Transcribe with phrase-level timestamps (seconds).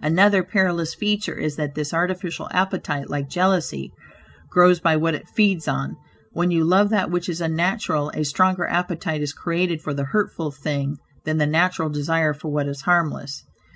[0.00, 3.92] Another perilous feature is that this artificial appetite, like jealousy,
[4.48, 5.96] "grows by what it feeds on;"
[6.30, 10.52] when you love that which is unnatural, a stronger appetite is created for the hurtful
[10.52, 13.42] thing than the natural desire for what is harmless.